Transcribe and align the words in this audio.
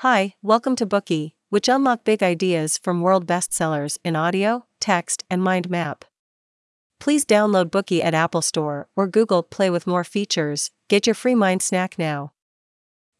Hi, 0.00 0.34
welcome 0.42 0.76
to 0.76 0.84
Bookey, 0.84 1.32
which 1.48 1.70
unlock 1.70 2.04
big 2.04 2.22
ideas 2.22 2.76
from 2.76 3.00
world 3.00 3.26
bestsellers 3.26 3.96
in 4.04 4.14
audio, 4.14 4.66
text, 4.78 5.24
and 5.30 5.42
mind 5.42 5.70
map. 5.70 6.04
Please 7.00 7.24
download 7.24 7.70
Bookey 7.70 8.04
at 8.04 8.12
Apple 8.12 8.42
Store 8.42 8.88
or 8.94 9.06
Google 9.08 9.42
Play 9.42 9.70
with 9.70 9.86
more 9.86 10.04
features. 10.04 10.70
Get 10.90 11.06
your 11.06 11.14
free 11.14 11.34
mind 11.34 11.62
snack 11.62 11.98
now. 11.98 12.34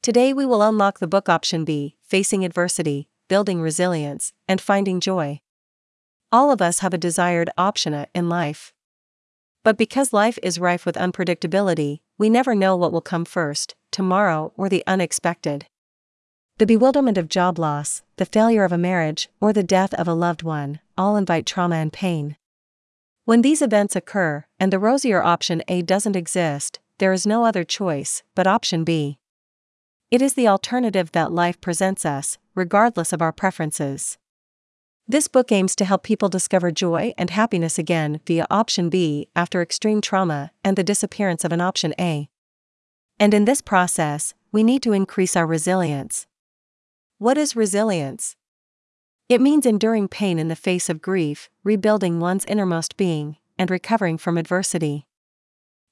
Today 0.02 0.34
we 0.34 0.44
will 0.44 0.60
unlock 0.60 0.98
the 0.98 1.06
book 1.06 1.30
option 1.30 1.64
B, 1.64 1.96
Facing 2.02 2.44
Adversity, 2.44 3.08
Building 3.26 3.62
Resilience, 3.62 4.34
and 4.46 4.60
Finding 4.60 5.00
Joy. 5.00 5.40
All 6.30 6.52
of 6.52 6.60
us 6.60 6.80
have 6.80 6.92
a 6.92 6.98
desired 6.98 7.48
option 7.56 7.94
A 7.94 8.06
in 8.14 8.28
life. 8.28 8.74
But 9.64 9.78
because 9.78 10.12
life 10.12 10.38
is 10.42 10.60
rife 10.60 10.84
with 10.84 10.96
unpredictability, 10.96 12.00
we 12.18 12.28
never 12.28 12.54
know 12.54 12.76
what 12.76 12.92
will 12.92 13.00
come 13.00 13.24
first, 13.24 13.74
tomorrow 13.90 14.52
or 14.58 14.68
the 14.68 14.84
unexpected. 14.86 15.68
The 16.58 16.64
bewilderment 16.66 17.18
of 17.18 17.28
job 17.28 17.58
loss, 17.58 18.00
the 18.16 18.24
failure 18.24 18.64
of 18.64 18.72
a 18.72 18.78
marriage, 18.78 19.28
or 19.42 19.52
the 19.52 19.62
death 19.62 19.92
of 19.92 20.08
a 20.08 20.14
loved 20.14 20.42
one 20.42 20.80
all 20.96 21.18
invite 21.18 21.44
trauma 21.44 21.76
and 21.76 21.92
pain. 21.92 22.36
When 23.26 23.42
these 23.42 23.60
events 23.60 23.94
occur, 23.94 24.46
and 24.58 24.72
the 24.72 24.78
rosier 24.78 25.22
option 25.22 25.62
A 25.68 25.82
doesn't 25.82 26.16
exist, 26.16 26.80
there 26.96 27.12
is 27.12 27.26
no 27.26 27.44
other 27.44 27.62
choice 27.62 28.22
but 28.34 28.46
option 28.46 28.84
B. 28.84 29.18
It 30.10 30.22
is 30.22 30.32
the 30.32 30.48
alternative 30.48 31.12
that 31.12 31.30
life 31.30 31.60
presents 31.60 32.06
us, 32.06 32.38
regardless 32.54 33.12
of 33.12 33.20
our 33.20 33.32
preferences. 33.32 34.16
This 35.06 35.28
book 35.28 35.52
aims 35.52 35.76
to 35.76 35.84
help 35.84 36.04
people 36.04 36.30
discover 36.30 36.70
joy 36.70 37.12
and 37.18 37.28
happiness 37.28 37.78
again 37.78 38.20
via 38.26 38.46
option 38.50 38.88
B 38.88 39.28
after 39.36 39.60
extreme 39.60 40.00
trauma 40.00 40.52
and 40.64 40.74
the 40.74 40.82
disappearance 40.82 41.44
of 41.44 41.52
an 41.52 41.60
option 41.60 41.92
A. 42.00 42.30
And 43.20 43.34
in 43.34 43.44
this 43.44 43.60
process, 43.60 44.32
we 44.52 44.64
need 44.64 44.82
to 44.84 44.94
increase 44.94 45.36
our 45.36 45.46
resilience. 45.46 46.26
What 47.18 47.38
is 47.38 47.56
resilience? 47.56 48.36
It 49.30 49.40
means 49.40 49.64
enduring 49.64 50.08
pain 50.08 50.38
in 50.38 50.48
the 50.48 50.54
face 50.54 50.90
of 50.90 51.00
grief, 51.00 51.48
rebuilding 51.64 52.20
one's 52.20 52.44
innermost 52.44 52.98
being, 52.98 53.38
and 53.58 53.70
recovering 53.70 54.18
from 54.18 54.36
adversity. 54.36 55.06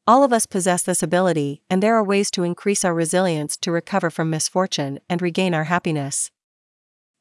All 0.07 0.23
of 0.23 0.35
us 0.35 0.45
possess 0.45 0.83
this 0.83 1.03
ability, 1.03 1.63
and 1.71 1.83
there 1.83 1.95
are 1.97 2.05
ways 2.05 2.31
to 2.33 2.43
increase 2.43 2.85
our 2.85 2.93
resilience 2.93 3.57
to 3.59 3.73
recover 3.73 4.11
from 4.11 4.29
misfortune 4.29 5.01
and 5.09 5.23
regain 5.23 5.55
our 5.55 5.65
happiness. 5.65 6.31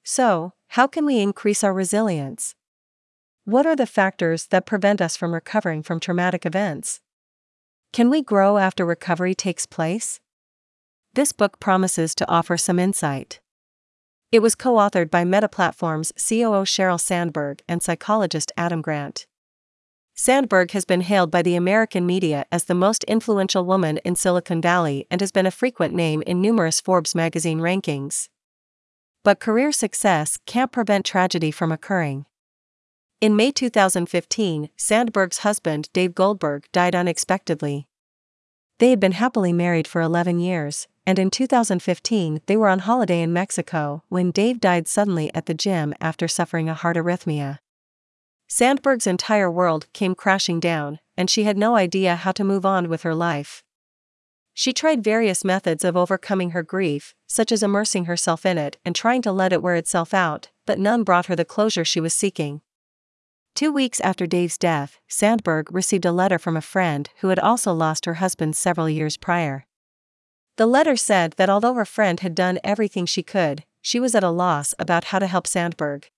So, 0.03 0.51
how 0.67 0.85
can 0.85 1.05
we 1.05 1.19
increase 1.19 1.63
our 1.63 1.73
resilience? 1.73 2.55
What 3.45 3.65
are 3.65 3.75
the 3.75 3.85
factors 3.85 4.47
that 4.47 4.65
prevent 4.65 4.99
us 4.99 5.15
from 5.15 5.33
recovering 5.33 5.81
from 5.81 6.01
traumatic 6.01 6.45
events? 6.45 6.99
Can 7.93 8.09
we 8.09 8.21
grow 8.21 8.57
after 8.57 8.85
recovery 8.85 9.33
takes 9.33 9.65
place? 9.65 10.19
This 11.13 11.31
book 11.31 11.61
promises 11.61 12.13
to 12.15 12.29
offer 12.29 12.57
some 12.57 12.79
insight. 12.79 13.39
It 14.33 14.41
was 14.41 14.55
co 14.55 14.73
authored 14.77 15.11
by 15.11 15.25
Meta 15.25 15.47
Platforms 15.47 16.11
COO 16.17 16.65
Sheryl 16.65 16.99
Sandberg 16.99 17.61
and 17.67 17.83
psychologist 17.83 18.51
Adam 18.57 18.81
Grant. 18.81 19.27
Sandberg 20.15 20.71
has 20.71 20.85
been 20.85 21.01
hailed 21.01 21.29
by 21.29 21.43
the 21.43 21.55
American 21.55 22.07
media 22.07 22.43
as 22.51 22.63
the 22.63 22.73
most 22.73 23.03
influential 23.03 23.63
woman 23.63 23.99
in 23.99 24.15
Silicon 24.15 24.59
Valley 24.59 25.05
and 25.11 25.21
has 25.21 25.31
been 25.31 25.45
a 25.45 25.51
frequent 25.51 25.93
name 25.93 26.23
in 26.23 26.41
numerous 26.41 26.81
Forbes 26.81 27.13
magazine 27.13 27.59
rankings. 27.59 28.29
But 29.23 29.39
career 29.39 29.71
success 29.71 30.39
can't 30.47 30.71
prevent 30.71 31.05
tragedy 31.05 31.51
from 31.51 31.71
occurring. 31.71 32.25
In 33.21 33.35
May 33.35 33.51
2015, 33.51 34.69
Sandberg's 34.75 35.37
husband, 35.39 35.89
Dave 35.93 36.15
Goldberg, 36.15 36.65
died 36.71 36.95
unexpectedly. 36.95 37.87
They 38.79 38.89
had 38.89 38.99
been 38.99 39.13
happily 39.13 39.53
married 39.53 39.87
for 39.87 40.01
11 40.01 40.39
years, 40.39 40.87
and 41.05 41.19
in 41.19 41.29
2015 41.29 42.41
they 42.45 42.57
were 42.57 42.69
on 42.69 42.79
holiday 42.79 43.21
in 43.21 43.33
Mexico 43.33 44.03
when 44.09 44.31
Dave 44.31 44.59
died 44.59 44.87
suddenly 44.87 45.33
at 45.33 45.45
the 45.45 45.53
gym 45.53 45.93
after 46.01 46.27
suffering 46.27 46.69
a 46.69 46.73
heart 46.73 46.97
arrhythmia. 46.97 47.59
Sandberg's 48.47 49.07
entire 49.07 49.49
world 49.49 49.87
came 49.93 50.15
crashing 50.15 50.59
down, 50.59 50.99
and 51.17 51.29
she 51.29 51.43
had 51.43 51.57
no 51.57 51.75
idea 51.75 52.15
how 52.15 52.31
to 52.31 52.43
move 52.43 52.65
on 52.65 52.89
with 52.89 53.03
her 53.03 53.15
life. 53.15 53.63
She 54.53 54.73
tried 54.73 55.03
various 55.03 55.43
methods 55.43 55.83
of 55.83 55.97
overcoming 55.97 56.51
her 56.51 56.61
grief, 56.61 57.15
such 57.25 57.51
as 57.51 57.63
immersing 57.63 58.05
herself 58.05 58.45
in 58.45 58.57
it 58.57 58.77
and 58.85 58.95
trying 58.95 59.21
to 59.23 59.31
let 59.31 59.51
it 59.51 59.63
wear 59.63 59.75
itself 59.75 60.13
out, 60.13 60.49
but 60.65 60.77
none 60.77 61.03
brought 61.03 61.25
her 61.25 61.35
the 61.35 61.45
closure 61.45 61.83
she 61.83 61.99
was 61.99 62.13
seeking. 62.13 62.61
Two 63.55 63.71
weeks 63.71 64.01
after 64.01 64.25
Dave's 64.25 64.57
death, 64.57 64.99
Sandberg 65.07 65.71
received 65.71 66.05
a 66.05 66.11
letter 66.11 66.39
from 66.39 66.57
a 66.57 66.61
friend 66.61 67.07
who 67.19 67.27
had 67.27 67.37
also 67.37 67.71
lost 67.71 68.05
her 68.05 68.15
husband 68.15 68.55
several 68.55 68.89
years 68.89 69.15
prior. 69.15 69.67
The 70.57 70.65
letter 70.65 70.95
said 70.95 71.33
that 71.37 71.51
although 71.51 71.75
her 71.75 71.85
friend 71.85 72.19
had 72.19 72.33
done 72.33 72.59
everything 72.63 73.05
she 73.05 73.21
could, 73.21 73.63
she 73.79 73.99
was 73.99 74.15
at 74.15 74.23
a 74.23 74.31
loss 74.31 74.73
about 74.79 75.05
how 75.05 75.19
to 75.19 75.27
help 75.27 75.45
Sandberg. 75.45 76.09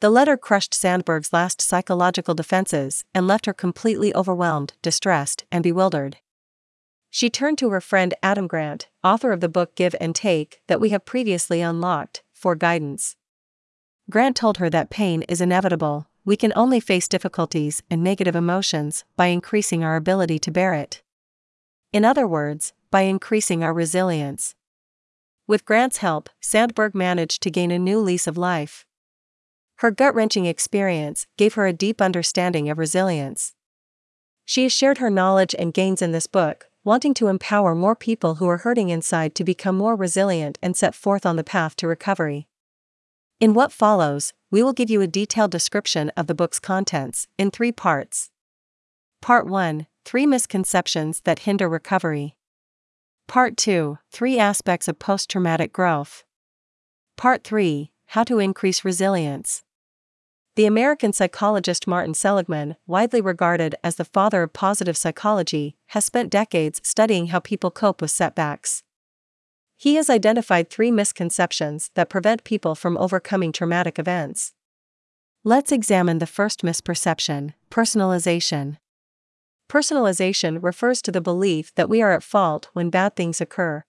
The 0.00 0.10
letter 0.10 0.36
crushed 0.36 0.74
Sandberg's 0.74 1.32
last 1.32 1.60
psychological 1.60 2.34
defenses 2.34 3.04
and 3.12 3.26
left 3.26 3.46
her 3.46 3.54
completely 3.54 4.14
overwhelmed, 4.14 4.74
distressed, 4.80 5.44
and 5.50 5.64
bewildered. 5.64 6.18
She 7.10 7.30
turned 7.30 7.58
to 7.58 7.70
her 7.70 7.80
friend 7.80 8.14
Adam 8.22 8.46
Grant, 8.46 8.88
author 9.02 9.32
of 9.32 9.40
the 9.40 9.48
book 9.48 9.74
Give 9.74 9.94
and 10.00 10.14
Take 10.14 10.60
that 10.68 10.80
we 10.80 10.90
have 10.90 11.04
previously 11.04 11.60
unlocked, 11.60 12.22
for 12.32 12.54
guidance. 12.54 13.16
Grant 14.10 14.36
told 14.36 14.58
her 14.58 14.68
that 14.70 14.90
pain 14.90 15.22
is 15.22 15.40
inevitable, 15.40 16.08
we 16.24 16.36
can 16.36 16.52
only 16.56 16.80
face 16.80 17.06
difficulties 17.06 17.82
and 17.90 18.02
negative 18.02 18.34
emotions 18.34 19.04
by 19.16 19.26
increasing 19.26 19.84
our 19.84 19.96
ability 19.96 20.38
to 20.38 20.50
bear 20.50 20.72
it. 20.74 21.02
In 21.92 22.04
other 22.04 22.26
words, 22.26 22.72
by 22.90 23.02
increasing 23.02 23.62
our 23.62 23.74
resilience. 23.74 24.54
With 25.46 25.66
Grant's 25.66 25.98
help, 25.98 26.30
Sandberg 26.40 26.94
managed 26.94 27.42
to 27.42 27.50
gain 27.50 27.70
a 27.70 27.78
new 27.78 27.98
lease 27.98 28.26
of 28.26 28.38
life. 28.38 28.86
Her 29.76 29.90
gut 29.90 30.14
wrenching 30.14 30.46
experience 30.46 31.26
gave 31.36 31.54
her 31.54 31.66
a 31.66 31.72
deep 31.72 32.00
understanding 32.00 32.70
of 32.70 32.78
resilience. 32.78 33.54
She 34.46 34.62
has 34.62 34.72
shared 34.72 34.98
her 34.98 35.10
knowledge 35.10 35.54
and 35.58 35.74
gains 35.74 36.00
in 36.00 36.12
this 36.12 36.26
book, 36.26 36.68
wanting 36.84 37.14
to 37.14 37.28
empower 37.28 37.74
more 37.74 37.96
people 37.96 38.36
who 38.36 38.48
are 38.48 38.58
hurting 38.58 38.88
inside 38.88 39.34
to 39.34 39.44
become 39.44 39.76
more 39.76 39.96
resilient 39.96 40.58
and 40.62 40.76
set 40.76 40.94
forth 40.94 41.26
on 41.26 41.36
the 41.36 41.44
path 41.44 41.76
to 41.76 41.88
recovery. 41.88 42.46
In 43.40 43.52
what 43.52 43.72
follows, 43.72 44.32
we 44.50 44.62
will 44.62 44.72
give 44.72 44.88
you 44.88 45.00
a 45.00 45.06
detailed 45.06 45.50
description 45.50 46.10
of 46.16 46.28
the 46.28 46.34
book's 46.34 46.60
contents, 46.60 47.26
in 47.36 47.50
three 47.50 47.72
parts. 47.72 48.30
Part 49.20 49.46
1 49.46 49.86
Three 50.04 50.26
misconceptions 50.26 51.20
that 51.24 51.40
hinder 51.40 51.68
recovery. 51.68 52.36
Part 53.26 53.56
2 53.56 53.98
Three 54.10 54.38
aspects 54.38 54.86
of 54.86 54.98
post 54.98 55.30
traumatic 55.30 55.72
growth. 55.72 56.24
Part 57.16 57.42
3 57.42 57.90
How 58.08 58.22
to 58.24 58.38
increase 58.38 58.84
resilience. 58.84 59.64
The 60.56 60.66
American 60.66 61.12
psychologist 61.12 61.88
Martin 61.88 62.14
Seligman, 62.14 62.76
widely 62.86 63.20
regarded 63.20 63.74
as 63.82 63.96
the 63.96 64.04
father 64.04 64.44
of 64.44 64.52
positive 64.52 64.96
psychology, 64.96 65.74
has 65.88 66.04
spent 66.04 66.30
decades 66.30 66.80
studying 66.84 67.28
how 67.28 67.40
people 67.40 67.72
cope 67.72 68.00
with 68.00 68.12
setbacks. 68.12 68.84
He 69.84 69.96
has 69.96 70.08
identified 70.08 70.70
three 70.70 70.90
misconceptions 70.90 71.90
that 71.92 72.08
prevent 72.08 72.42
people 72.42 72.74
from 72.74 72.96
overcoming 72.96 73.52
traumatic 73.52 73.98
events. 73.98 74.54
Let's 75.44 75.72
examine 75.72 76.20
the 76.20 76.26
first 76.26 76.62
misperception 76.62 77.52
personalization. 77.70 78.78
Personalization 79.70 80.62
refers 80.62 81.02
to 81.02 81.12
the 81.12 81.20
belief 81.20 81.74
that 81.74 81.90
we 81.90 82.00
are 82.00 82.12
at 82.12 82.22
fault 82.22 82.70
when 82.72 82.88
bad 82.88 83.14
things 83.14 83.42
occur. 83.42 83.84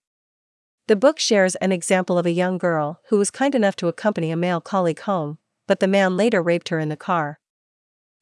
The 0.88 0.98
book 0.98 1.18
shares 1.18 1.56
an 1.62 1.72
example 1.72 2.18
of 2.18 2.26
a 2.26 2.32
young 2.32 2.58
girl 2.58 3.00
who 3.08 3.18
was 3.18 3.32
kind 3.32 3.56
enough 3.56 3.78
to 3.78 3.88
accompany 3.88 4.32
a 4.32 4.36
male 4.36 4.60
colleague 4.60 5.00
home, 5.00 5.38
but 5.66 5.80
the 5.80 5.88
man 5.88 6.18
later 6.18 6.42
raped 6.42 6.68
her 6.68 6.80
in 6.80 6.90
the 6.90 6.98
car. 6.98 7.40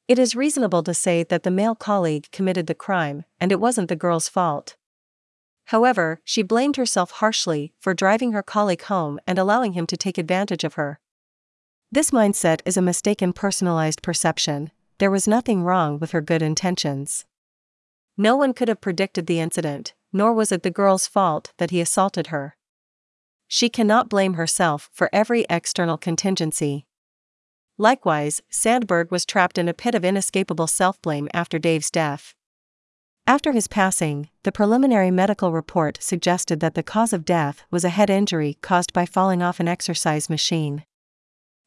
It 0.08 0.20
is 0.20 0.36
reasonable 0.36 0.84
to 0.84 0.94
say 0.94 1.24
that 1.24 1.42
the 1.42 1.50
male 1.50 1.74
colleague 1.74 2.28
committed 2.32 2.68
the 2.68 2.76
crime, 2.76 3.24
and 3.40 3.52
it 3.52 3.60
wasn't 3.60 3.90
the 3.90 3.96
girl's 3.96 4.30
fault. 4.30 4.76
However, 5.66 6.19
she 6.24 6.44
blamed 6.44 6.75
herself 6.75 7.12
harshly 7.12 7.74
for 7.79 7.94
driving 7.94 8.31
her 8.34 8.44
colleague 8.44 8.84
home 8.84 9.19
and 9.25 9.40
allowing 9.40 9.74
him 9.74 9.88
to 9.88 9.97
take 9.97 10.18
advantage 10.18 10.63
of 10.63 10.75
her. 10.75 11.00
This 11.92 12.12
mindset 12.12 12.62
is 12.65 12.77
a 12.77 12.81
mistaken 12.81 13.33
personalized 13.33 14.01
perception, 14.01 14.71
there 15.00 15.12
was 15.12 15.27
nothing 15.27 15.63
wrong 15.63 16.00
with 16.00 16.12
her 16.12 16.21
good 16.21 16.42
intentions. 16.42 17.25
No 18.15 18.36
one 18.36 18.54
could 18.54 18.68
have 18.68 18.81
predicted 18.81 19.25
the 19.25 19.39
incident, 19.39 19.94
nor 20.12 20.33
was 20.33 20.51
it 20.51 20.63
the 20.63 20.69
girl's 20.69 21.07
fault 21.07 21.51
that 21.57 21.71
he 21.71 21.81
assaulted 21.81 22.27
her. 22.27 22.56
She 23.48 23.69
cannot 23.69 24.09
blame 24.09 24.36
herself 24.36 24.89
for 24.94 25.09
every 25.12 25.45
external 25.50 25.98
contingency. 25.98 26.86
Likewise, 27.77 28.42
Sandberg 28.50 29.12
was 29.12 29.25
trapped 29.25 29.57
in 29.57 29.68
a 29.68 29.74
pit 29.74 29.95
of 29.95 30.06
inescapable 30.06 30.68
self 30.68 31.01
blame 31.01 31.27
after 31.33 31.57
Dave's 31.57 31.89
death. 31.89 32.36
After 33.25 33.54
his 33.54 33.70
passing, 33.70 34.30
the 34.44 34.52
preliminary 34.52 35.10
medical 35.10 35.54
report 35.54 35.98
suggested 36.02 36.60
that 36.60 36.75
the 36.75 36.84
cause 36.84 37.14
of 37.14 37.24
death 37.24 37.64
was 37.72 37.86
a 37.86 37.90
head 37.90 38.10
injury 38.10 38.58
caused 38.62 38.92
by 38.92 39.06
falling 39.06 39.42
off 39.42 39.62
an 39.62 39.68
exercise 39.68 40.30
machine. 40.30 40.84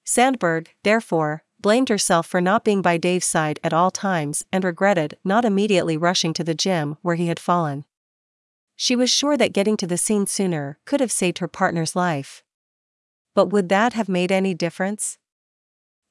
Sandberg, 0.05 0.69
therefore, 0.85 1.45
blamed 1.59 1.89
herself 1.89 2.27
for 2.27 2.43
not 2.43 2.63
being 2.63 2.83
by 2.83 2.99
Dave's 2.99 3.27
side 3.27 3.59
at 3.65 3.73
all 3.73 3.91
times 3.91 4.45
and 4.53 4.65
regretted 4.65 5.17
not 5.25 5.47
immediately 5.47 5.97
rushing 5.97 6.35
to 6.35 6.45
the 6.45 6.55
gym 6.55 6.99
where 7.01 7.17
he 7.17 7.29
had 7.29 7.41
fallen. 7.41 7.87
She 8.77 8.95
was 8.95 9.09
sure 9.09 9.39
that 9.39 9.55
getting 9.55 9.79
to 9.79 9.87
the 9.87 9.97
scene 9.97 10.27
sooner 10.27 10.79
could 10.85 11.01
have 11.01 11.11
saved 11.11 11.39
her 11.39 11.49
partner's 11.49 11.97
life. 11.97 12.45
But 13.35 13.47
would 13.47 13.71
that 13.71 13.95
have 13.95 14.11
made 14.11 14.31
any 14.31 14.53
difference? 14.53 15.17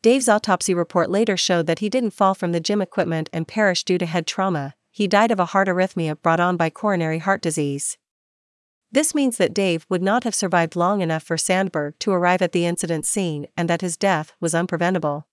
Dave's 0.01 0.27
autopsy 0.27 0.73
report 0.73 1.11
later 1.11 1.37
showed 1.37 1.67
that 1.67 1.79
he 1.79 1.89
didn't 1.89 2.11
fall 2.11 2.33
from 2.33 2.51
the 2.51 2.59
gym 2.59 2.81
equipment 2.81 3.29
and 3.31 3.47
perish 3.47 3.83
due 3.83 3.99
to 3.99 4.05
head 4.07 4.25
trauma, 4.25 4.73
he 4.95 5.09
died 5.09 5.29
of 5.29 5.41
a 5.41 5.47
heart 5.47 5.67
arrhythmia 5.67 6.15
brought 6.21 6.39
on 6.39 6.55
by 6.55 6.69
coronary 6.69 7.19
heart 7.19 7.41
disease. 7.41 7.97
This 8.89 9.13
means 9.13 9.35
that 9.35 9.53
Dave 9.53 9.85
would 9.89 10.01
not 10.01 10.23
have 10.23 10.33
survived 10.33 10.77
long 10.77 11.01
enough 11.01 11.21
for 11.21 11.35
Sandberg 11.35 11.99
to 11.99 12.13
arrive 12.13 12.41
at 12.41 12.53
the 12.53 12.65
incident 12.65 13.05
scene 13.05 13.45
and 13.57 13.69
that 13.69 13.81
his 13.81 13.97
death 13.97 14.31
was 14.39 14.53
unpreventable. 14.53 15.25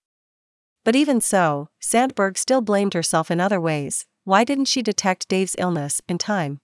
But 0.82 0.96
even 0.96 1.20
so, 1.20 1.68
Sandberg 1.78 2.38
still 2.38 2.60
blamed 2.60 2.94
herself 2.94 3.30
in 3.30 3.38
other 3.38 3.60
ways. 3.60 4.04
Why 4.24 4.42
didn't 4.42 4.64
she 4.64 4.82
detect 4.82 5.28
Dave's 5.28 5.54
illness 5.56 6.02
in 6.08 6.18
time? 6.18 6.58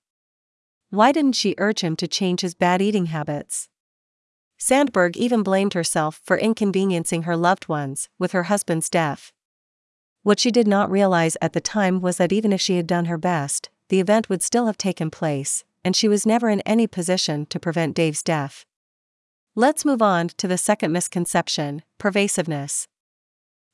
Why 0.91 1.13
didn't 1.13 1.37
she 1.37 1.55
urge 1.57 1.83
him 1.83 1.95
to 1.99 2.09
change 2.09 2.41
his 2.41 2.57
bad 2.57 2.83
eating 2.83 3.07
habits? 3.07 3.69
Sandberg 4.57 5.17
even 5.17 5.45
blamed 5.45 5.75
herself 5.75 6.21
for 6.25 6.37
inconveniencing 6.37 7.23
her 7.23 7.37
loved 7.37 7.69
ones 7.69 8.09
with 8.19 8.33
her 8.33 8.45
husband's 8.45 8.91
death. 8.91 9.33
What 10.29 10.39
she 10.39 10.51
did 10.51 10.69
not 10.69 10.91
realize 10.91 11.39
at 11.41 11.55
the 11.55 11.61
time 11.63 12.03
was 12.03 12.19
that 12.19 12.35
even 12.35 12.53
if 12.53 12.61
she 12.61 12.77
had 12.77 12.87
done 12.87 13.07
her 13.07 13.17
best, 13.17 13.71
the 13.89 13.99
event 13.99 14.29
would 14.29 14.43
still 14.43 14.67
have 14.67 14.77
taken 14.77 15.11
place, 15.11 15.65
and 15.83 15.97
she 15.97 16.07
was 16.07 16.27
never 16.27 16.51
in 16.51 16.61
any 16.67 16.87
position 16.87 17.47
to 17.47 17.59
prevent 17.59 17.97
Dave's 17.97 18.23
death. 18.23 18.67
Let's 19.55 19.87
move 19.87 20.03
on 20.03 20.29
to 20.37 20.47
the 20.47 20.59
second 20.59 20.93
misconception 20.93 21.81
pervasiveness. 21.97 22.89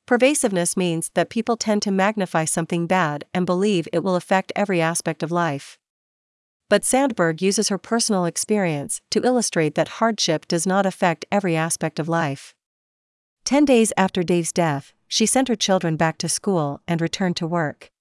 Pervasiveness 0.05 0.77
means 0.77 1.11
that 1.13 1.29
people 1.29 1.57
tend 1.57 1.81
to 1.81 1.91
magnify 1.91 2.45
something 2.45 2.87
bad 2.87 3.25
and 3.33 3.45
believe 3.45 3.89
it 3.91 4.01
will 4.01 4.15
affect 4.15 4.53
every 4.55 4.79
aspect 4.79 5.23
of 5.23 5.33
life. 5.33 5.77
But 6.69 6.85
Sandberg 6.85 7.41
uses 7.41 7.67
her 7.67 7.77
personal 7.77 8.23
experience 8.23 9.01
to 9.09 9.25
illustrate 9.25 9.75
that 9.75 9.99
hardship 9.99 10.47
does 10.47 10.65
not 10.65 10.85
affect 10.85 11.25
every 11.29 11.57
aspect 11.57 11.99
of 11.99 12.07
life. 12.07 12.55
Ten 13.45 13.63
days 13.63 13.93
after 13.95 14.23
Dave's 14.23 14.51
death, 14.51 14.91
she 15.07 15.27
sent 15.27 15.49
her 15.49 15.55
children 15.55 15.97
back 15.97 16.17
to 16.17 16.27
school 16.27 16.81
and 16.87 16.99
returned 16.99 17.37
to 17.37 17.45
work. 17.45 17.91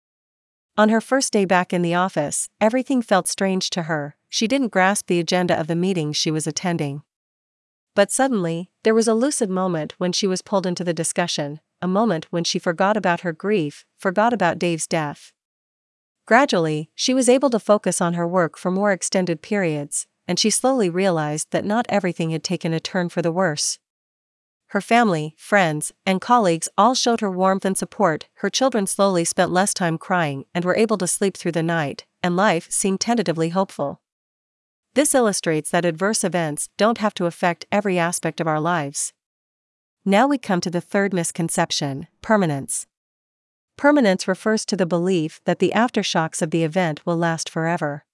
On 0.79 0.89
her 0.89 1.03
first 1.03 1.35
day 1.35 1.45
back 1.45 1.71
in 1.71 1.83
the 1.83 1.95
office, 1.95 2.49
everything 2.63 3.03
felt 3.03 3.29
strange 3.29 3.69
to 3.71 3.83
her, 3.83 4.17
she 4.31 4.49
didn't 4.49 4.73
grasp 4.73 5.07
the 5.07 5.21
agenda 5.21 5.55
of 5.61 5.67
the 5.67 5.77
meeting 5.77 6.15
she 6.15 6.31
was 6.31 6.47
attending. 6.47 7.03
But 7.95 8.11
suddenly, 8.11 8.71
there 8.85 8.95
was 8.95 9.07
a 9.07 9.13
lucid 9.13 9.51
moment 9.51 9.93
when 9.99 10.13
she 10.13 10.27
was 10.27 10.41
pulled 10.41 10.67
into 10.67 10.83
the 10.83 10.95
discussion, 10.95 11.61
a 11.83 11.87
moment 11.87 12.27
when 12.31 12.45
she 12.45 12.59
forgot 12.59 12.97
about 12.97 13.21
her 13.21 13.35
grief, 13.35 13.85
forgot 13.99 14.33
about 14.33 14.59
Dave's 14.59 14.87
death. 14.87 15.35
Gradually, 16.25 16.89
she 16.95 17.13
was 17.13 17.29
able 17.29 17.51
to 17.51 17.59
focus 17.59 18.01
on 18.01 18.15
her 18.15 18.27
work 18.27 18.57
for 18.57 18.71
more 18.71 18.93
extended 18.93 19.43
periods, 19.43 20.07
and 20.27 20.39
she 20.39 20.49
slowly 20.49 20.89
realized 20.89 21.49
that 21.51 21.67
not 21.67 21.85
everything 21.91 22.31
had 22.31 22.43
taken 22.43 22.73
a 22.73 22.81
turn 22.81 23.11
for 23.11 23.21
the 23.21 23.31
worse 23.31 23.79
her 24.75 24.81
family, 24.81 25.37
friends, 25.39 25.93
and 26.05 26.21
colleagues 26.21 26.69
all 26.77 26.97
showed 26.97 27.21
her 27.21 27.31
warmth 27.31 27.65
and 27.65 27.79
support. 27.79 28.27
Her 28.39 28.51
children 28.51 28.89
slowly 28.89 29.25
spent 29.25 29.53
less 29.53 29.73
time 29.73 29.99
crying 29.99 30.47
and 30.53 30.65
were 30.65 30.75
able 30.75 30.99
to 30.99 31.07
sleep 31.07 31.37
through 31.37 31.53
the 31.53 31.63
night, 31.63 32.07
and 32.25 32.35
life 32.35 32.67
seemed 32.73 32.99
tentatively 32.99 33.51
hopeful. 33.51 34.01
This 34.95 35.15
illustrates 35.15 35.71
that 35.71 35.85
adverse 35.85 36.25
events 36.25 36.71
don't 36.77 36.99
have 36.99 37.15
to 37.15 37.27
affect 37.27 37.67
every 37.71 38.01
aspect 38.01 38.41
of 38.41 38.49
our 38.49 38.59
lives. 38.59 39.13
Now 40.05 40.27
we 40.27 40.39
come 40.39 40.61
to 40.63 40.71
the 40.71 40.81
third 40.81 41.15
misconception 41.15 42.09
permanence. 42.21 42.89
Permanence 43.77 44.27
refers 44.27 44.65
to 44.67 44.77
the 44.77 44.87
belief 44.87 45.41
that 45.45 45.61
the 45.61 45.73
aftershocks 45.73 46.43
of 46.43 46.51
the 46.51 46.65
event 46.65 47.07
will 47.07 47.17
last 47.17 47.49
forever. 47.49 48.05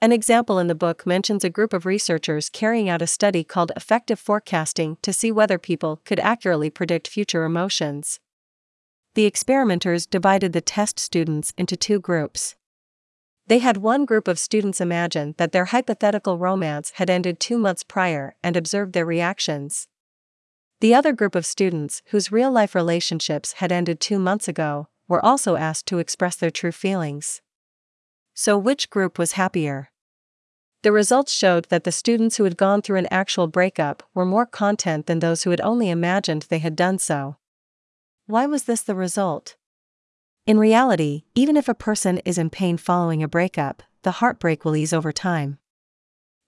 An 0.00 0.12
example 0.12 0.60
in 0.60 0.68
the 0.68 0.76
book 0.76 1.06
mentions 1.06 1.42
a 1.42 1.50
group 1.50 1.72
of 1.72 1.84
researchers 1.84 2.48
carrying 2.48 2.88
out 2.88 3.02
a 3.02 3.06
study 3.06 3.42
called 3.42 3.72
effective 3.74 4.20
forecasting 4.20 4.96
to 5.02 5.12
see 5.12 5.32
whether 5.32 5.58
people 5.58 6.00
could 6.04 6.20
accurately 6.20 6.70
predict 6.70 7.08
future 7.08 7.42
emotions. 7.42 8.20
The 9.14 9.24
experimenters 9.24 10.06
divided 10.06 10.52
the 10.52 10.60
test 10.60 11.00
students 11.00 11.52
into 11.58 11.76
two 11.76 11.98
groups. 11.98 12.54
They 13.48 13.58
had 13.58 13.78
one 13.78 14.04
group 14.04 14.28
of 14.28 14.38
students 14.38 14.80
imagine 14.80 15.34
that 15.38 15.50
their 15.50 15.64
hypothetical 15.64 16.38
romance 16.38 16.92
had 16.96 17.10
ended 17.10 17.40
two 17.40 17.58
months 17.58 17.82
prior 17.82 18.36
and 18.40 18.56
observed 18.56 18.92
their 18.92 19.06
reactions. 19.06 19.88
The 20.80 20.94
other 20.94 21.12
group 21.12 21.34
of 21.34 21.44
students, 21.44 22.02
whose 22.10 22.30
real 22.30 22.52
life 22.52 22.76
relationships 22.76 23.54
had 23.54 23.72
ended 23.72 23.98
two 23.98 24.20
months 24.20 24.46
ago, 24.46 24.86
were 25.08 25.24
also 25.24 25.56
asked 25.56 25.86
to 25.86 25.98
express 25.98 26.36
their 26.36 26.52
true 26.52 26.70
feelings. 26.70 27.40
So, 28.40 28.56
which 28.56 28.88
group 28.88 29.18
was 29.18 29.32
happier? 29.32 29.90
The 30.84 30.92
results 30.92 31.32
showed 31.32 31.64
that 31.70 31.82
the 31.82 31.90
students 31.90 32.36
who 32.36 32.44
had 32.44 32.56
gone 32.56 32.82
through 32.82 32.98
an 32.98 33.08
actual 33.10 33.48
breakup 33.48 34.04
were 34.14 34.24
more 34.24 34.46
content 34.46 35.06
than 35.06 35.18
those 35.18 35.42
who 35.42 35.50
had 35.50 35.60
only 35.62 35.90
imagined 35.90 36.42
they 36.42 36.60
had 36.60 36.76
done 36.76 37.00
so. 37.00 37.38
Why 38.26 38.46
was 38.46 38.62
this 38.62 38.82
the 38.82 38.94
result? 38.94 39.56
In 40.46 40.56
reality, 40.56 41.24
even 41.34 41.56
if 41.56 41.68
a 41.68 41.74
person 41.74 42.18
is 42.18 42.38
in 42.38 42.48
pain 42.48 42.76
following 42.76 43.24
a 43.24 43.28
breakup, 43.28 43.82
the 44.02 44.22
heartbreak 44.22 44.64
will 44.64 44.76
ease 44.76 44.92
over 44.92 45.10
time. 45.10 45.58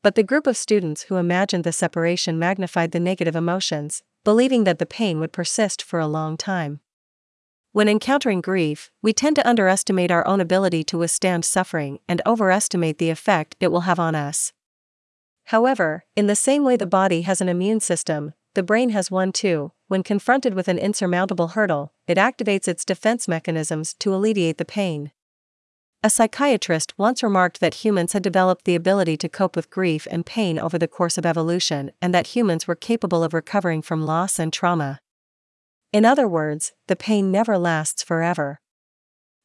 But 0.01 0.15
the 0.15 0.23
group 0.23 0.47
of 0.47 0.57
students 0.57 1.03
who 1.03 1.17
imagined 1.17 1.65
the 1.65 1.73
separation 1.73 2.39
magnified 2.39 2.93
the 2.93 3.01
negative 3.01 3.35
emotions, 3.35 4.05
believing 4.23 4.63
that 4.63 4.79
the 4.79 4.87
pain 4.87 5.19
would 5.19 5.33
persist 5.33 5.83
for 5.83 5.99
a 5.99 6.07
long 6.07 6.37
time. 6.37 6.79
When 7.73 7.89
encountering 7.89 8.41
grief, 8.41 8.91
we 9.01 9.13
tend 9.13 9.37
to 9.37 9.49
underestimate 9.49 10.11
our 10.11 10.27
own 10.27 10.41
ability 10.41 10.83
to 10.85 10.99
withstand 10.99 11.45
suffering 11.45 12.01
and 12.09 12.21
overestimate 12.27 12.99
the 12.99 13.11
effect 13.11 13.55
it 13.61 13.71
will 13.71 13.83
have 13.83 14.01
on 14.01 14.17
us. 14.17 14.53
However, 15.45 16.05
in 16.17 16.27
the 16.27 16.35
same 16.35 16.65
way 16.65 16.77
the 16.77 16.87
body 16.87 17.23
has 17.23 17.41
an 17.41 17.49
immune 17.49 17.79
system, 17.79 18.35
the 18.55 18.65
brain 18.65 18.91
has 18.91 19.09
one 19.09 19.31
too. 19.31 19.71
When 19.87 20.03
confronted 20.03 20.55
with 20.55 20.67
an 20.67 20.79
insurmountable 20.79 21.49
hurdle, 21.49 21.93
it 22.09 22.19
activates 22.19 22.67
its 22.67 22.85
defense 22.85 23.29
mechanisms 23.29 23.95
to 24.01 24.13
alleviate 24.13 24.59
the 24.59 24.65
pain. 24.65 25.13
A 26.03 26.11
psychiatrist 26.11 26.99
once 26.99 27.23
remarked 27.23 27.61
that 27.61 27.85
humans 27.85 28.15
had 28.15 28.23
developed 28.23 28.65
the 28.65 28.75
ability 28.75 29.17
to 29.19 29.29
cope 29.29 29.55
with 29.55 29.71
grief 29.71 30.09
and 30.11 30.27
pain 30.27 30.59
over 30.59 30.77
the 30.77 30.89
course 30.89 31.17
of 31.19 31.27
evolution 31.27 31.93
and 32.03 32.13
that 32.13 32.29
humans 32.29 32.67
were 32.67 32.75
capable 32.75 33.23
of 33.23 33.33
recovering 33.33 33.81
from 33.81 34.05
loss 34.05 34.41
and 34.41 34.53
trauma. 34.53 34.99
In 35.93 36.05
other 36.05 36.29
words, 36.29 36.73
the 36.87 36.95
pain 36.95 37.33
never 37.33 37.59
lasts 37.59 38.03
forever. 38.03 38.61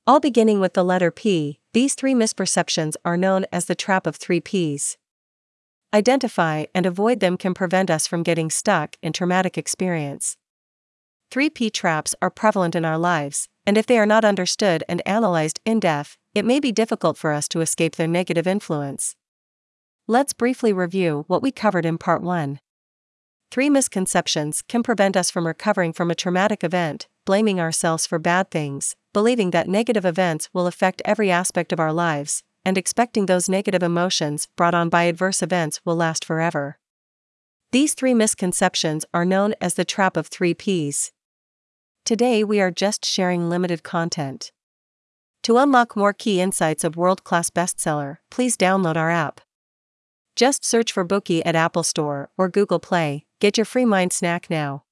All 0.06 0.20
beginning 0.20 0.60
with 0.60 0.76
the 0.76 0.84
letter 0.84 1.10
P, 1.10 1.60
these 1.74 1.96
three 1.96 2.14
misperceptions 2.14 2.94
are 3.04 3.18
known 3.18 3.46
as 3.52 3.66
the 3.66 3.74
trap 3.74 4.06
of 4.06 4.16
three 4.16 4.40
Ps. 4.40 4.98
Identify 5.92 6.66
and 6.76 6.86
avoid 6.86 7.20
them 7.20 7.38
can 7.38 7.56
prevent 7.56 7.90
us 7.90 8.06
from 8.06 8.22
getting 8.22 8.52
stuck 8.52 8.96
in 9.02 9.14
traumatic 9.14 9.58
experience. 9.58 10.38
3P 11.32 11.74
traps 11.74 12.14
are 12.22 12.30
prevalent 12.30 12.76
in 12.76 12.86
our 12.86 12.98
lives, 12.98 13.50
and 13.66 13.78
if 13.78 13.88
they 13.88 13.98
are 13.98 14.06
not 14.06 14.24
understood 14.24 14.84
and 14.88 15.02
analyzed 15.08 15.60
in 15.66 15.80
depth, 15.80 16.18
it 16.36 16.46
may 16.46 16.60
be 16.60 16.72
difficult 16.72 17.18
for 17.18 17.32
us 17.32 17.48
to 17.48 17.62
escape 17.62 17.96
their 17.96 18.08
negative 18.08 18.46
influence. 18.46 19.16
Let's 20.08 20.34
briefly 20.34 20.72
review 20.72 21.26
what 21.28 21.42
we 21.42 21.52
covered 21.52 21.86
in 21.86 21.98
Part 21.98 22.22
1. 22.22 22.60
Three 23.52 23.70
misconceptions 23.70 24.62
can 24.68 24.84
prevent 24.84 25.16
us 25.16 25.32
from 25.32 25.48
recovering 25.48 25.94
from 25.94 26.12
a 26.12 26.16
traumatic 26.16 26.64
event, 26.64 27.08
blaming 27.26 27.60
ourselves 27.60 28.06
for 28.06 28.20
bad 28.20 28.52
things, 28.52 28.96
believing 29.14 29.52
that 29.52 29.68
negative 29.68 30.06
events 30.06 30.50
will 30.54 30.68
affect 30.68 31.02
every 31.06 31.32
aspect 31.32 31.72
of 31.72 31.80
our 31.80 31.94
lives, 31.94 32.44
and 32.66 32.78
expecting 32.78 33.28
those 33.28 33.48
negative 33.48 33.84
emotions 33.84 34.48
brought 34.56 34.74
on 34.74 34.90
by 34.90 35.04
adverse 35.04 35.42
events 35.42 35.80
will 35.86 35.96
last 35.96 36.26
forever. 36.26 36.78
These 37.72 37.94
three 37.94 38.14
misconceptions 38.14 39.06
are 39.14 39.26
known 39.26 39.54
as 39.62 39.76
the 39.76 39.86
trap 39.86 40.18
of 40.18 40.28
three 40.28 40.54
Ps. 40.54 41.12
Today 42.06 42.44
we 42.44 42.60
are 42.62 42.72
just 42.72 43.06
sharing 43.06 43.50
limited 43.50 43.84
content. 43.84 44.52
To 45.44 45.58
unlock 45.58 45.96
more 45.96 46.14
key 46.14 46.42
insights 46.42 46.84
of 46.84 46.96
world 46.96 47.24
class 47.24 47.50
bestseller, 47.50 48.18
please 48.32 48.58
download 48.58 48.96
our 48.96 49.12
app. 49.12 49.42
Just 50.36 50.66
search 50.66 50.92
for 50.92 51.06
Bookey 51.06 51.42
at 51.46 51.56
Apple 51.56 51.84
Store 51.84 52.30
or 52.38 52.50
Google 52.50 52.80
Play 52.80 53.26
Get 53.46 53.58
your 53.58 53.66
free 53.66 53.86
mind 53.86 54.14
snack 54.14 54.50
now. 54.50 54.85